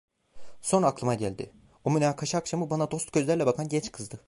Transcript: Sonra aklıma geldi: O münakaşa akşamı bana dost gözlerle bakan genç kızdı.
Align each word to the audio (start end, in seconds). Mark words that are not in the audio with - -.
Sonra 0.61 0.87
aklıma 0.87 1.13
geldi: 1.13 1.51
O 1.83 1.91
münakaşa 1.91 2.37
akşamı 2.37 2.69
bana 2.69 2.91
dost 2.91 3.11
gözlerle 3.13 3.45
bakan 3.45 3.67
genç 3.69 3.91
kızdı. 3.91 4.19